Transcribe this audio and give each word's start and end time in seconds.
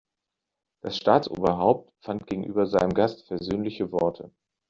Das 0.81 0.97
Staatsoberhaupt 0.97 1.93
fand 2.03 2.25
gegenüber 2.25 2.65
seinem 2.65 2.91
Gast 2.95 3.27
versöhnliche 3.27 3.91
Worte. 3.91 4.31